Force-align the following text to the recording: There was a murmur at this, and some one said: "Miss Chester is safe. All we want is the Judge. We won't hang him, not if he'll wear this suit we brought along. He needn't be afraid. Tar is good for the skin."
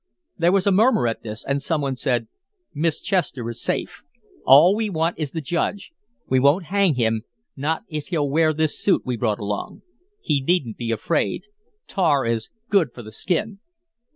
There 0.35 0.51
was 0.51 0.65
a 0.65 0.71
murmur 0.71 1.07
at 1.07 1.21
this, 1.21 1.45
and 1.45 1.61
some 1.61 1.79
one 1.79 1.95
said: 1.95 2.27
"Miss 2.73 3.01
Chester 3.01 3.47
is 3.47 3.61
safe. 3.61 4.01
All 4.47 4.75
we 4.75 4.89
want 4.89 5.19
is 5.19 5.29
the 5.29 5.41
Judge. 5.41 5.91
We 6.27 6.39
won't 6.39 6.65
hang 6.73 6.95
him, 6.95 7.21
not 7.55 7.83
if 7.87 8.07
he'll 8.07 8.27
wear 8.27 8.51
this 8.51 8.79
suit 8.81 9.03
we 9.05 9.15
brought 9.15 9.37
along. 9.39 9.83
He 10.19 10.41
needn't 10.41 10.77
be 10.77 10.89
afraid. 10.91 11.43
Tar 11.85 12.25
is 12.25 12.49
good 12.71 12.91
for 12.95 13.03
the 13.03 13.11
skin." 13.11 13.59